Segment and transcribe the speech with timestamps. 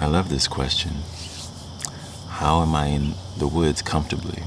[0.00, 0.92] I love this question.
[2.28, 4.44] How am I in the woods comfortably?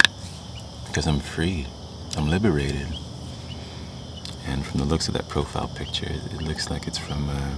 [0.87, 1.67] Because I'm free,
[2.15, 2.87] I'm liberated.
[4.47, 7.55] And from the looks of that profile picture, it looks like it's from uh,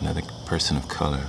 [0.00, 1.28] another person of color.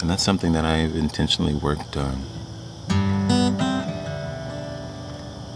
[0.00, 2.24] And that's something that I've intentionally worked on.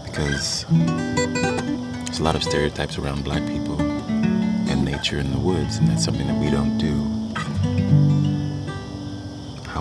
[0.04, 5.86] Because there's a lot of stereotypes around black people and nature in the woods, and
[5.86, 7.23] that's something that we don't do.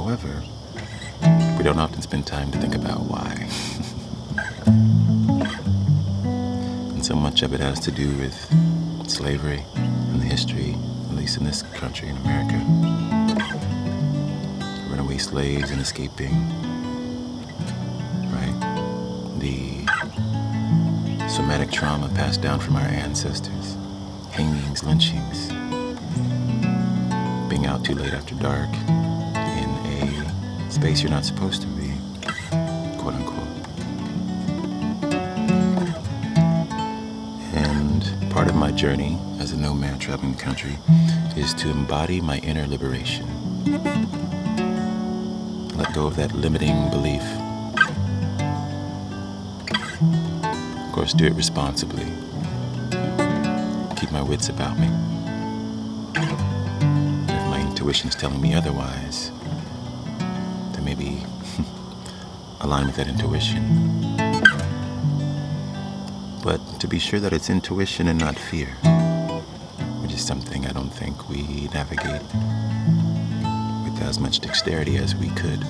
[0.03, 0.43] However,
[1.57, 3.47] we don't often spend time to think about why.
[6.93, 8.35] and so much of it has to do with
[9.09, 10.75] slavery and the history,
[11.09, 12.57] at least in this country, in America.
[14.89, 16.33] Runaway slaves and escaping,
[18.33, 18.59] right?
[19.39, 19.85] The
[21.29, 23.77] somatic trauma passed down from our ancestors,
[24.31, 25.47] hangings, lynchings,
[27.49, 28.69] being out too late after dark
[30.73, 31.91] space you're not supposed to be,
[32.97, 33.47] quote unquote.
[37.53, 40.75] And part of my journey as a nomad traveling the country
[41.37, 43.27] is to embody my inner liberation.
[45.77, 47.21] Let go of that limiting belief.
[50.87, 52.05] Of course, do it responsibly.
[53.95, 54.87] Keep my wits about me.
[56.15, 59.31] If my intuition's telling me otherwise,
[60.95, 61.23] maybe
[62.61, 64.15] align with that intuition.
[66.43, 68.67] But to be sure that it's intuition and not fear,
[70.01, 72.21] which is something I don't think we navigate
[73.83, 75.63] with as much dexterity as we could.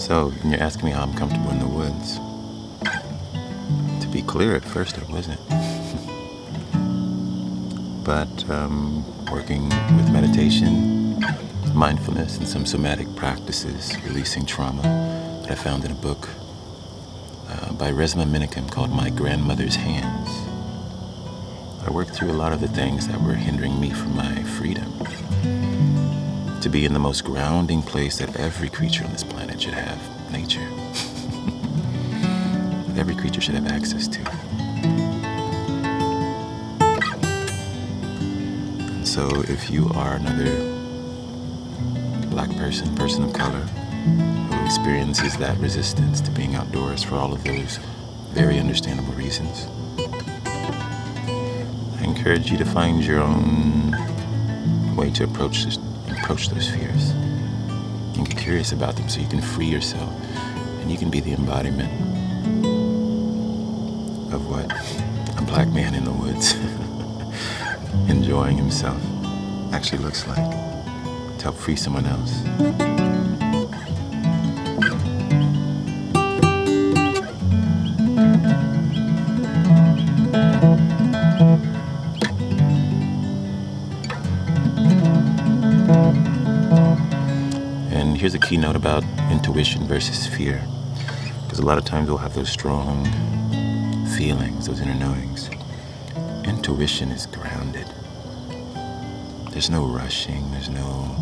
[0.00, 2.18] So, you're asking me how I'm comfortable in the woods,
[4.02, 5.40] to be clear, at first I wasn't.
[8.48, 11.20] Um, working with meditation,
[11.74, 14.82] mindfulness, and some somatic practices, releasing trauma
[15.42, 16.28] that I found in a book
[17.48, 20.28] uh, by Resmaa Menakem called My Grandmother's Hands.
[21.86, 24.92] I worked through a lot of the things that were hindering me from my freedom.
[26.60, 30.32] To be in the most grounding place that every creature on this planet should have
[30.32, 30.60] nature.
[32.98, 34.41] every creature should have access to.
[39.12, 40.48] So, if you are another
[42.30, 47.44] black person, person of color, who experiences that resistance to being outdoors for all of
[47.44, 47.78] those
[48.30, 49.66] very understandable reasons,
[51.98, 53.90] I encourage you to find your own
[54.96, 55.76] way to approach this,
[56.08, 57.10] approach those fears
[58.16, 60.10] and get curious about them so you can free yourself
[60.80, 61.92] and you can be the embodiment
[64.32, 64.72] of what
[65.38, 66.54] a black man in the woods
[68.08, 69.00] enjoying himself
[69.72, 70.50] actually looks like
[71.38, 72.42] to help free someone else.
[87.90, 90.64] And here's a keynote about intuition versus fear.
[91.42, 93.04] Because a lot of times we'll have those strong
[94.16, 95.50] feelings, those inner knowings.
[96.64, 97.88] Intuition is grounded.
[99.50, 101.16] There's no rushing, there's no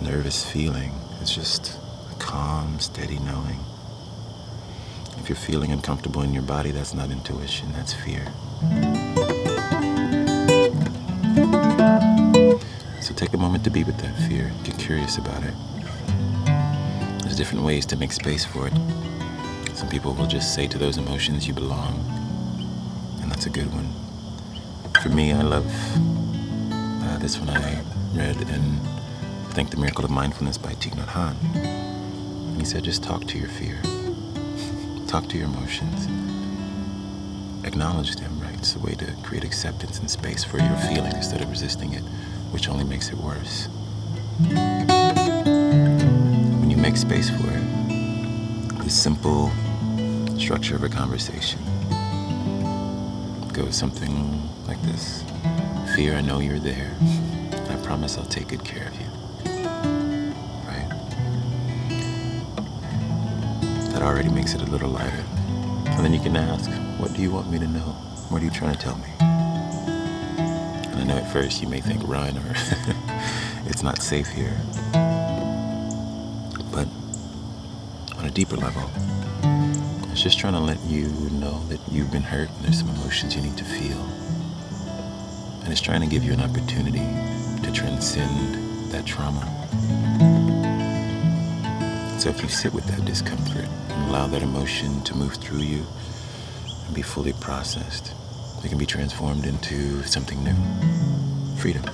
[0.00, 0.92] nervous feeling.
[1.20, 1.76] It's just
[2.12, 3.58] a calm, steady knowing.
[5.18, 8.24] If you're feeling uncomfortable in your body, that's not intuition, that's fear.
[13.00, 14.52] So take a moment to be with that fear.
[14.62, 15.54] Get curious about it.
[17.22, 18.74] There's different ways to make space for it.
[19.74, 22.15] Some people will just say to those emotions, you belong.
[23.46, 23.88] A good one.
[25.00, 27.80] For me, I love uh, this one I
[28.12, 32.58] read in I think The Miracle of Mindfulness by Thich Nhat Hanh.
[32.58, 33.80] He said, just talk to your fear.
[35.06, 36.08] talk to your emotions.
[37.64, 38.54] Acknowledge them, right?
[38.54, 42.02] It's a way to create acceptance and space for your feeling instead of resisting it,
[42.50, 43.68] which only makes it worse.
[46.58, 49.52] When you make space for it, the simple
[50.36, 51.60] structure of a conversation
[53.56, 55.24] goes something like this
[55.94, 56.94] Fear, I know you're there.
[57.70, 59.06] I promise I'll take good care of you.
[60.66, 60.90] Right?
[63.92, 65.24] That already makes it a little lighter.
[65.86, 66.70] And then you can ask,
[67.00, 67.96] What do you want me to know?
[68.28, 69.08] What are you trying to tell me?
[69.20, 72.54] And I know at first you may think run or
[73.64, 74.60] it's not safe here.
[76.72, 76.88] But
[78.18, 78.90] on a deeper level,
[80.16, 83.36] It's just trying to let you know that you've been hurt and there's some emotions
[83.36, 84.00] you need to feel.
[85.62, 87.04] And it's trying to give you an opportunity
[87.62, 89.44] to transcend that trauma.
[92.18, 95.84] So if you sit with that discomfort and allow that emotion to move through you
[96.86, 98.14] and be fully processed,
[98.64, 100.56] it can be transformed into something new
[101.58, 101.84] freedom.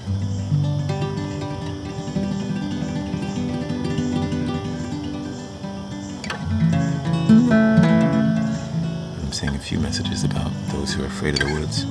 [9.63, 11.85] Few messages about those who are afraid of the woods.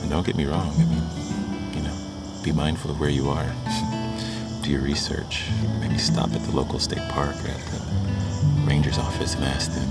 [0.00, 1.94] And don't get me wrong, I mean, you know,
[2.44, 3.44] be mindful of where you are.
[4.62, 5.46] Do your research.
[5.80, 7.82] Maybe stop at the local state park or at the
[8.64, 9.88] ranger's office and ask them,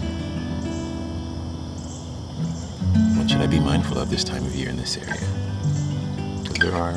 [3.17, 5.27] what should I be mindful of this time of year in this area?
[6.41, 6.93] Because there are,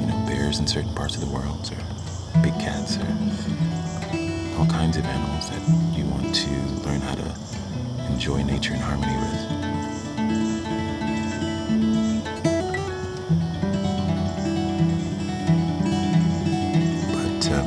[0.00, 3.06] you know, bears in certain parts of the world, or big cats, or
[4.60, 6.50] all kinds of animals that you want to
[6.86, 7.34] learn how to
[8.12, 9.60] enjoy nature in harmony with.
[17.50, 17.66] Um,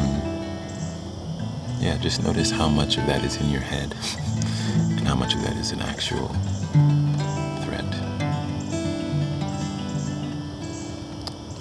[1.81, 3.93] yeah, just notice how much of that is in your head
[4.75, 6.29] and how much of that is an actual
[7.65, 7.83] threat.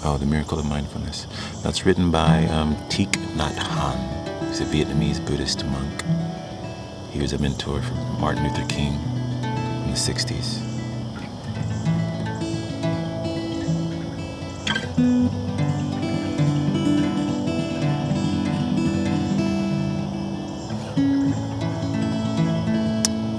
[0.04, 1.26] Oh, The Miracle of Mindfulness.
[1.62, 4.48] That's written by um, Thich Nhat Hanh.
[4.48, 6.04] He's a Vietnamese Buddhist monk.
[7.12, 10.62] He was a mentor for Martin Luther King in the 60s.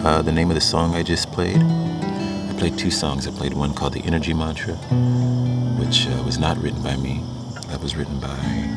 [0.05, 3.25] Uh, the name of the song I just played, I played two songs.
[3.25, 4.75] I played one called The Energy Mantra,
[5.79, 7.23] which uh, was not written by me.
[7.69, 8.72] That was written by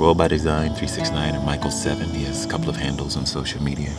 [0.00, 2.08] Roll by Design 369 and Michael 7.
[2.08, 3.90] He has a couple of handles on social media.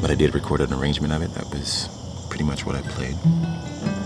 [0.00, 1.34] But I did record an arrangement of it.
[1.34, 1.88] That was
[2.30, 3.16] pretty much what I played.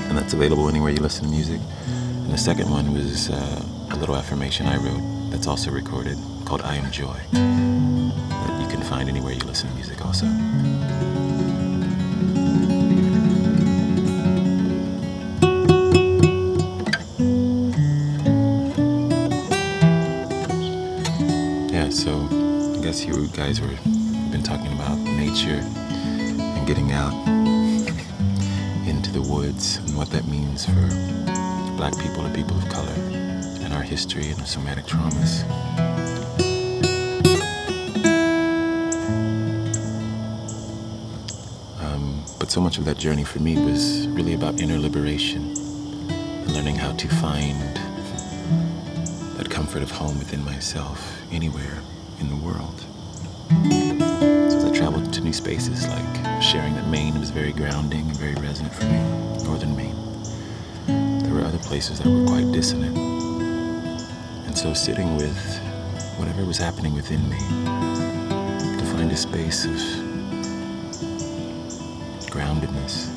[0.09, 1.61] And that's available anywhere you listen to music.
[1.87, 6.17] And the second one was uh, a little affirmation I wrote that's also recorded
[6.47, 7.21] called I Am Joy.
[7.33, 10.25] That you can find anywhere you listen to music also.
[23.33, 23.69] Guys were
[24.31, 27.13] been talking about nature and getting out
[28.87, 30.89] into the woods and what that means for
[31.77, 32.93] black people or people of color
[33.63, 35.45] and our history and the somatic traumas.
[41.81, 45.43] Um, but so much of that journey for me was really about inner liberation
[46.11, 47.61] and learning how to find
[49.37, 51.79] that comfort of home within myself anywhere
[52.21, 52.85] in the world.
[53.49, 58.17] So as I traveled to new spaces, like sharing that Maine was very grounding and
[58.17, 58.99] very resonant for me,
[59.45, 59.97] northern Maine.
[60.87, 62.97] There were other places that were quite dissonant.
[64.47, 65.39] And so sitting with
[66.19, 69.73] whatever was happening within me to find a space of
[72.31, 73.09] groundedness,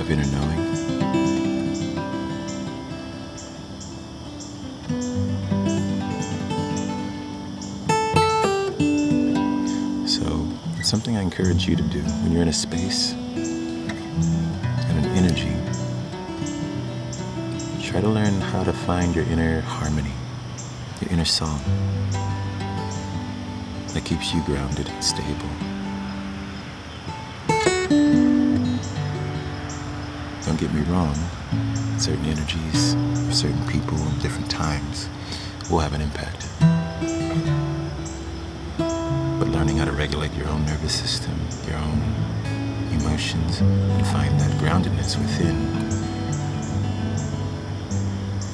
[0.00, 0.95] of inner knowing.
[11.26, 13.90] Encourage you to do when you're in a space and
[14.96, 15.50] an energy.
[17.82, 20.12] Try to learn how to find your inner harmony,
[21.00, 21.60] your inner song
[23.88, 25.50] that keeps you grounded and stable.
[30.44, 31.16] Don't get me wrong,
[31.98, 32.94] certain energies,
[33.36, 35.08] certain people, and different times
[35.68, 36.46] will have an impact.
[39.46, 41.38] But learning how to regulate your own nervous system,
[41.68, 42.02] your own
[42.90, 45.54] emotions, and find that groundedness within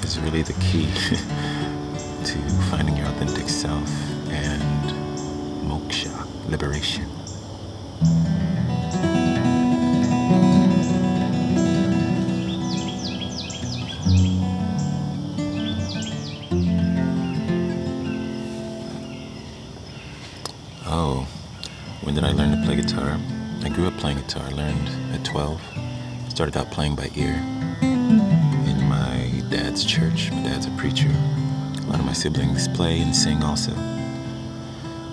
[0.05, 0.85] is really the key
[2.25, 2.39] to
[2.71, 3.91] finding your authentic self
[4.29, 4.91] and
[5.67, 7.22] moksha, liberation.
[24.33, 24.49] Guitar.
[24.49, 25.61] I learned at 12.
[26.29, 27.35] Started out playing by ear
[27.83, 30.31] in my dad's church.
[30.31, 31.09] My dad's a preacher.
[31.09, 33.73] A lot of my siblings play and sing also.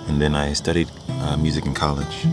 [0.07, 2.27] And then I studied uh, music in college.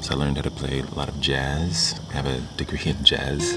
[0.00, 2.00] So I learned how to play a lot of jazz.
[2.10, 3.56] I have a degree in jazz.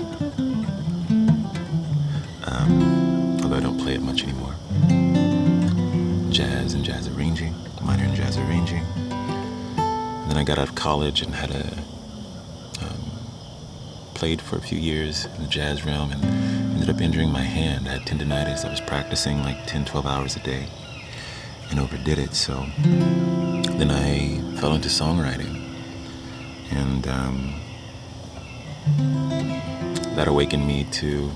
[2.44, 4.56] Um, although I don't play it much anymore.
[6.32, 8.84] Jazz and jazz arranging, minor in jazz arranging.
[8.98, 11.82] And then I got out of college and had a
[14.22, 16.24] played for a few years in the jazz realm and
[16.76, 17.88] ended up injuring my hand.
[17.88, 18.64] I had tendonitis.
[18.64, 20.68] I was practicing like 10, 12 hours a day
[21.72, 22.36] and overdid it.
[22.36, 25.68] So then I fell into songwriting.
[26.70, 27.62] And um,
[30.16, 31.32] that awakened me to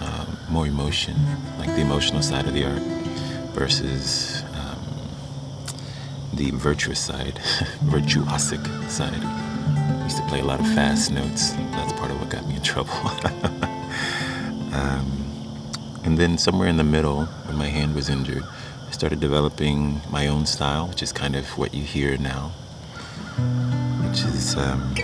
[0.00, 1.16] uh, more emotion,
[1.58, 2.82] like the emotional side of the art
[3.52, 4.78] versus um,
[6.34, 7.34] the virtuous side,
[7.90, 9.57] virtuosic side.
[9.88, 11.52] I used to play a lot of fast notes.
[11.72, 12.92] That's part of what got me in trouble.
[14.72, 15.28] um,
[16.04, 18.44] and then somewhere in the middle, when my hand was injured,
[18.86, 22.48] I started developing my own style, which is kind of what you hear now,
[24.06, 24.94] which is um,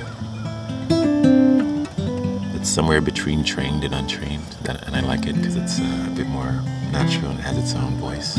[2.54, 6.26] it's somewhere between trained and untrained, and I like it because it's uh, a bit
[6.26, 6.52] more
[6.92, 8.38] natural and it has its own voice.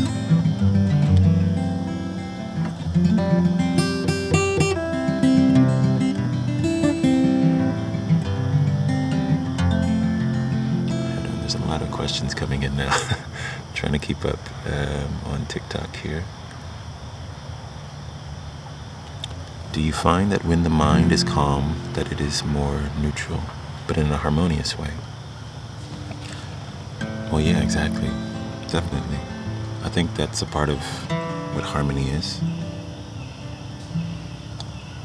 [12.06, 12.96] Questions coming in now.
[13.74, 16.22] trying to keep up um, on TikTok here.
[19.72, 23.40] Do you find that when the mind is calm, that it is more neutral,
[23.88, 24.92] but in a harmonious way?
[27.32, 28.10] Well, yeah, exactly.
[28.68, 29.18] Definitely.
[29.82, 30.78] I think that's a part of
[31.56, 32.40] what harmony is.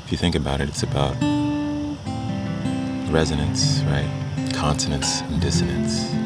[0.05, 1.15] If you think about it, it's about
[3.11, 4.11] resonance, right?
[4.53, 6.20] Consonance and dissonance.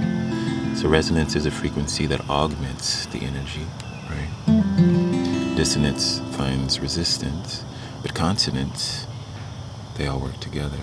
[0.76, 3.66] So resonance is a frequency that augments the energy,
[4.10, 5.56] right?
[5.56, 7.64] Dissonance finds resistance,
[8.02, 9.08] but consonance,
[9.98, 10.78] they all work together.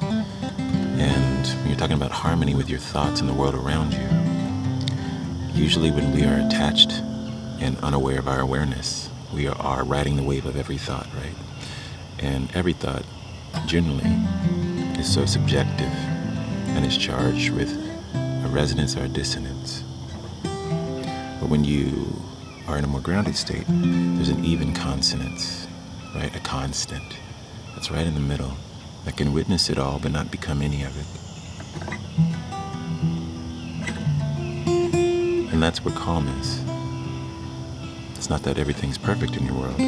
[0.00, 4.08] And when you're talking about harmony with your thoughts and the world around you,
[5.52, 6.90] usually when we are attached
[7.60, 11.36] and unaware of our awareness, we are riding the wave of every thought, right?
[12.18, 13.04] And every thought
[13.66, 14.10] generally
[14.98, 15.92] is so subjective
[16.72, 17.89] and is charged with
[18.50, 19.82] resonance or a dissonance.
[20.42, 22.20] But when you
[22.66, 25.66] are in a more grounded state, there's an even consonance,
[26.14, 26.34] right?
[26.34, 27.16] A constant
[27.74, 28.52] that's right in the middle
[29.04, 31.06] that can witness it all but not become any of it.
[35.52, 36.62] And that's where calm is.
[38.16, 39.78] It's not that everything's perfect in your world,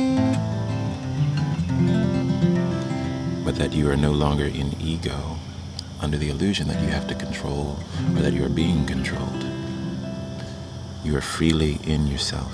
[3.45, 5.37] but that you are no longer in ego
[6.03, 7.79] under the illusion that you have to control
[8.17, 9.45] or that you are being controlled.
[11.05, 12.53] You are freely in yourself.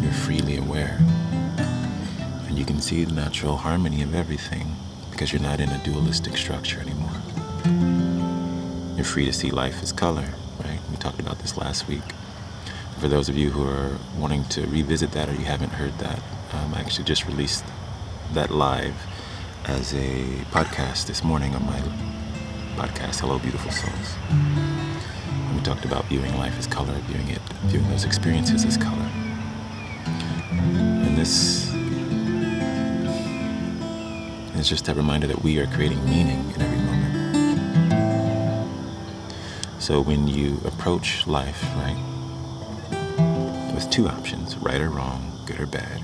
[0.00, 0.98] You're freely aware.
[2.46, 4.74] And you can see the natural harmony of everything
[5.10, 7.12] because you're not in a dualistic structure anymore.
[8.96, 10.28] You're free to see life as color,
[10.64, 10.80] right?
[10.90, 12.02] We talked about this last week.
[12.98, 16.20] For those of you who are wanting to revisit that or you haven't heard that,
[16.52, 17.64] um, I actually just released
[18.32, 18.94] that live
[19.64, 22.11] as a podcast this morning on my
[22.76, 24.16] podcast, Hello Beautiful Souls.
[25.54, 29.10] We talked about viewing life as color, viewing it, viewing those experiences as color.
[30.50, 31.72] And this
[34.56, 37.12] is just a reminder that we are creating meaning in every moment.
[39.78, 41.98] So when you approach life, right,
[43.74, 46.02] with two options, right or wrong, good or bad,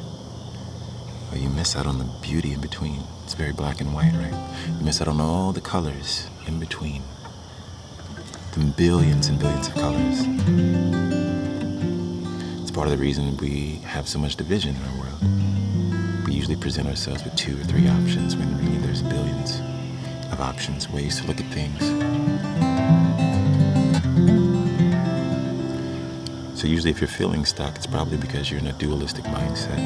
[1.31, 3.03] well, you miss out on the beauty in between.
[3.25, 4.35] It's very black and white, right?
[4.79, 7.03] You miss out on all the colors in between.
[8.53, 10.21] The billions and billions of colors.
[12.63, 16.27] It's part of the reason we have so much division in our world.
[16.27, 19.61] We usually present ourselves with two or three options when really there's billions
[20.33, 21.81] of options, ways to look at things.
[26.59, 29.79] So usually if you're feeling stuck, it's probably because you're in a dualistic mindset,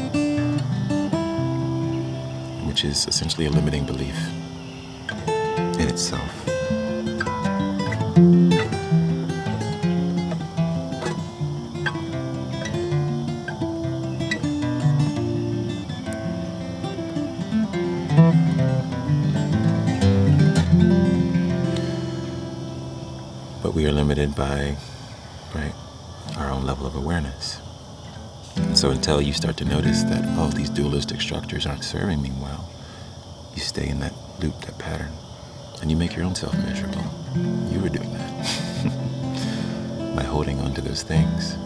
[2.67, 4.17] which is essentially a limiting belief
[5.79, 6.52] in itself.
[8.15, 8.21] But
[23.75, 24.77] we are limited by,
[25.55, 25.73] right,
[26.37, 27.63] our own level of awareness.
[28.57, 32.31] And so until you start to notice that, oh, these dualistic structures aren't serving me
[32.43, 32.69] well,
[33.55, 35.13] you stay in that loop, that pattern,
[35.83, 37.05] and you make your own self miserable.
[37.71, 41.57] You were doing that by holding on to those things,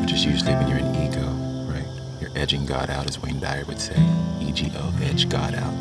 [0.00, 1.26] which is usually when you're in ego,
[1.68, 1.86] right?
[2.20, 4.00] You're edging God out, as Wayne Dyer would say,
[4.40, 5.74] E-G-O, edge God out.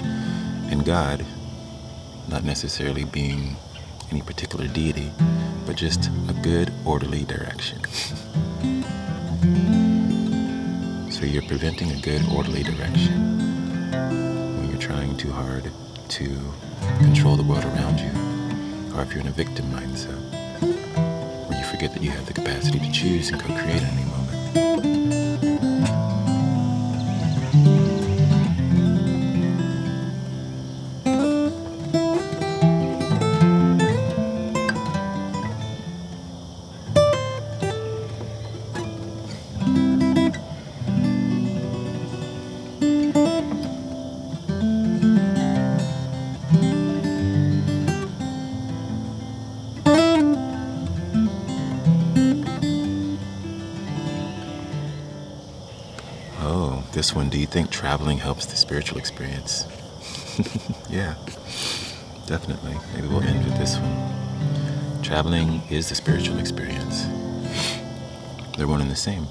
[0.71, 1.23] And God,
[2.27, 3.55] not necessarily being
[4.09, 5.11] any particular deity,
[5.65, 7.83] but just a good, orderly direction.
[11.11, 13.37] so you're preventing a good, orderly direction
[14.57, 15.71] when you're trying too hard
[16.07, 16.51] to
[17.01, 18.11] control the world around you,
[18.95, 20.19] or if you're in a victim mindset,
[21.47, 24.10] where you forget that you have the capacity to choose and co-create at any
[57.01, 57.29] this one.
[57.29, 59.65] Do you think traveling helps the spiritual experience?
[60.87, 61.15] yeah,
[62.27, 62.75] definitely.
[62.93, 65.01] Maybe we'll end with this one.
[65.01, 67.07] Traveling is the spiritual experience.
[68.55, 69.25] They're one and the same.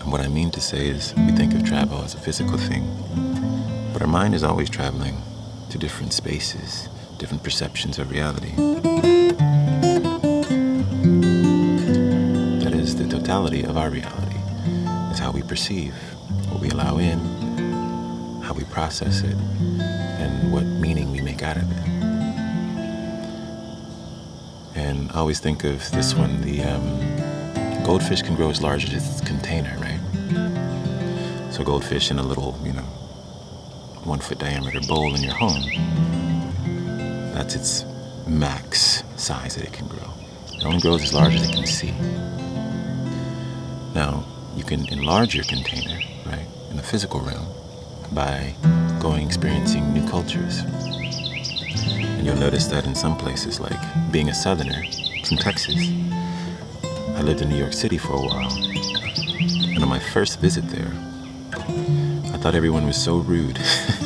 [0.00, 2.84] And what I mean to say is, we think of travel as a physical thing,
[3.92, 5.18] but our mind is always traveling
[5.68, 6.88] to different spaces,
[7.18, 8.54] different perceptions of reality.
[12.64, 14.38] That is the totality of our reality,
[15.12, 15.94] is how we perceive,
[16.50, 17.18] what we allow in,
[18.42, 21.88] how we process it, and what meaning we make out of it.
[24.74, 28.92] And I always think of this one the um, goldfish can grow as large as
[28.94, 30.00] its container, right?
[31.52, 32.88] So, goldfish in a little, you know,
[34.04, 35.62] one foot diameter bowl in your home,
[37.32, 37.84] that's its
[38.26, 40.10] max size that it can grow.
[40.52, 41.92] It only grows as large as it can see.
[43.94, 44.24] Now,
[44.56, 47.46] you can enlarge your container, right, in the physical realm
[48.12, 48.54] by
[49.00, 50.60] going experiencing new cultures.
[50.60, 53.78] And you'll notice that in some places, like
[54.10, 54.82] being a southerner
[55.24, 55.76] from Texas,
[57.16, 58.52] I lived in New York City for a while.
[59.74, 60.92] And on my first visit there,
[62.32, 63.58] I thought everyone was so rude.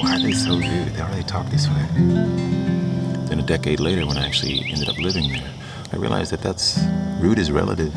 [0.00, 0.94] Why are they so rude?
[1.16, 1.86] They talk this way?
[3.28, 5.50] Then a decade later, when I actually ended up living there,
[5.92, 6.78] I realized that that's
[7.20, 7.94] rude is relative?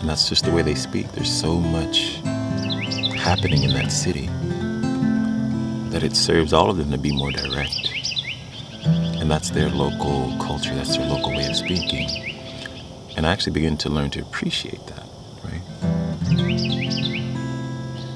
[0.00, 1.10] And that's just the way they speak.
[1.12, 2.20] There's so much
[3.16, 4.28] happening in that city
[5.90, 7.90] that it serves all of them to be more direct.
[8.84, 12.08] And that's their local culture, that's their local way of speaking.
[13.16, 15.06] And I actually began to learn to appreciate that,
[15.42, 15.60] right?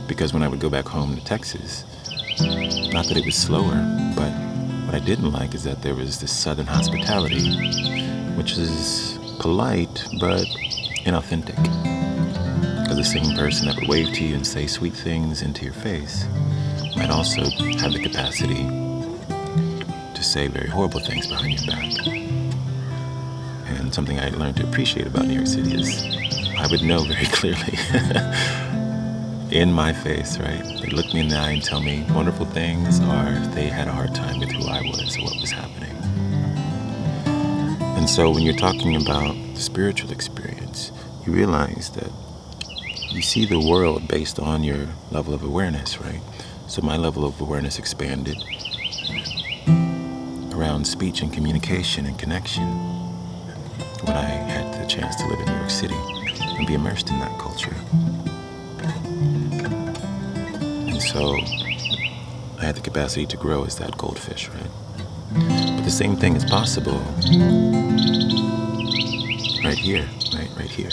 [0.06, 1.84] Because when I would go back home to Texas,
[2.92, 3.74] not that it was slower,
[4.14, 4.30] but
[4.86, 7.50] what I didn't like is that there was this southern hospitality,
[8.36, 10.46] which is polite but
[11.04, 11.56] inauthentic.
[12.82, 15.74] Because the same person that would wave to you and say sweet things into your
[15.74, 16.26] face
[16.96, 17.42] might also
[17.78, 18.64] have the capacity
[20.14, 22.06] to say very horrible things behind your back.
[23.66, 26.04] And something I learned to appreciate about New York City is
[26.58, 27.78] I would know very clearly
[29.50, 30.62] in my face, right?
[30.80, 33.92] They look me in the eye and tell me wonderful things, or they had a
[33.92, 35.96] hard time with who I was or what was happening.
[37.96, 40.51] And so when you're talking about the spiritual experience,
[41.26, 42.10] you realize that
[43.10, 46.20] you see the world based on your level of awareness, right?
[46.66, 48.42] So my level of awareness expanded
[50.52, 52.64] around speech and communication and connection
[54.04, 57.18] when I had the chance to live in New York City and be immersed in
[57.20, 57.74] that culture.
[60.88, 61.36] And so
[62.58, 64.70] I had the capacity to grow as that goldfish, right?
[65.76, 66.98] But the same thing is possible
[69.64, 70.90] right here, right, right here.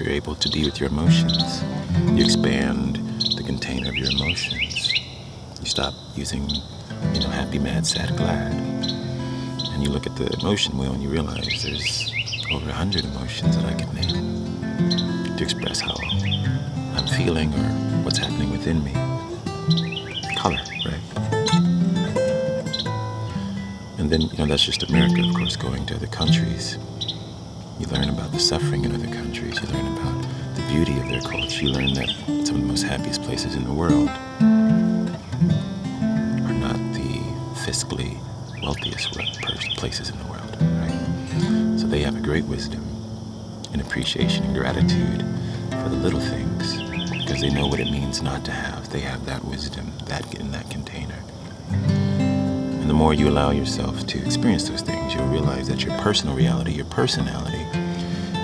[0.00, 1.62] You're able to be with your emotions,
[2.16, 2.96] you expand
[3.36, 4.90] the container of your emotions.
[5.60, 6.48] You stop using,
[7.12, 8.54] you know, happy, mad, sad, glad.
[8.54, 12.10] And you look at the emotion wheel and you realize there's
[12.50, 15.94] over a hundred emotions that I can name to express how
[16.96, 17.68] I'm feeling or
[18.02, 18.94] what's happening within me.
[20.34, 21.20] Color, right?
[23.98, 26.78] And then, you know, that's just America, of course, going to other countries.
[27.80, 29.58] You learn about the suffering in other countries.
[29.60, 30.22] You learn about
[30.54, 31.64] the beauty of their culture.
[31.64, 32.10] You learn that
[32.46, 34.10] some of the most happiest places in the world
[36.46, 37.22] are not the
[37.64, 38.18] fiscally
[38.62, 39.12] wealthiest
[39.78, 41.78] places in the world, right?
[41.80, 42.84] So they have a great wisdom
[43.72, 45.24] and appreciation and gratitude
[45.70, 46.76] for the little things
[47.12, 48.90] because they know what it means not to have.
[48.90, 51.18] They have that wisdom that in that container.
[51.70, 56.34] And the more you allow yourself to experience those things, you'll realize that your personal
[56.34, 57.64] reality, your personality,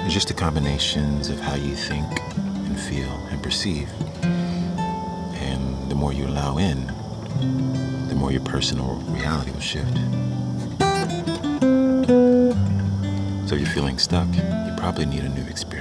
[0.07, 3.90] is just the combinations of how you think and feel and perceive.
[4.23, 6.87] And the more you allow in,
[8.09, 9.97] the more your personal reality will shift.
[13.49, 15.76] So if you're feeling stuck, you probably need a new experience.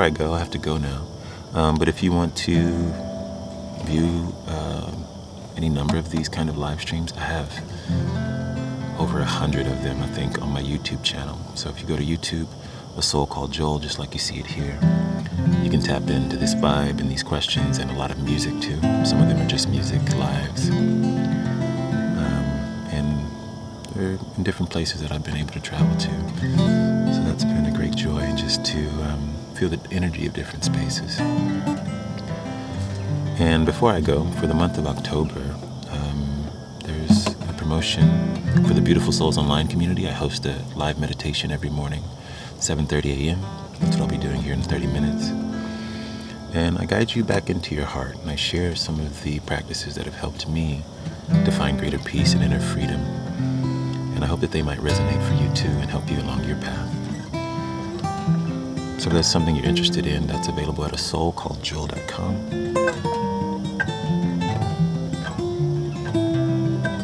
[0.00, 1.06] Before I go, I have to go now.
[1.52, 2.56] Um, but if you want to
[3.84, 4.90] view uh,
[5.58, 7.52] any number of these kind of live streams, I have
[8.98, 11.38] over a hundred of them, I think, on my YouTube channel.
[11.54, 12.48] So if you go to YouTube,
[12.96, 14.78] A Soul Called Joel, just like you see it here,
[15.62, 18.80] you can tap into this vibe and these questions and a lot of music too.
[19.04, 20.70] Some of them are just music lives.
[20.70, 22.46] Um,
[22.96, 23.26] and
[23.94, 26.10] they're in different places that I've been able to travel to.
[27.12, 31.20] So that's been a great joy just to um, feel the energy of different spaces.
[33.38, 35.54] And before I go, for the month of October,
[35.90, 36.48] um,
[36.82, 38.06] there's a promotion
[38.66, 40.08] for the Beautiful Souls Online community.
[40.08, 42.02] I host a live meditation every morning,
[42.58, 43.42] 7:30 a.m.
[43.80, 45.28] That's what I'll be doing here in 30 minutes.
[46.54, 49.94] And I guide you back into your heart, and I share some of the practices
[49.96, 50.82] that have helped me
[51.44, 53.02] to find greater peace and inner freedom.
[54.14, 56.56] And I hope that they might resonate for you too and help you along your
[56.56, 57.09] path.
[59.00, 62.34] So if that's something you're interested in, that's available at a soul called joel.com.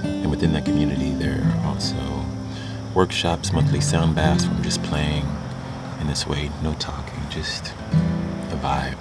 [0.05, 1.97] And within that community, there are also
[2.93, 5.25] workshops, monthly sound baths where I'm just playing
[5.99, 7.69] in this way, no talking, just
[8.51, 9.01] a vibe.